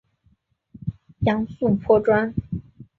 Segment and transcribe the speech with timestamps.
[1.19, 2.33] 杨素颇专。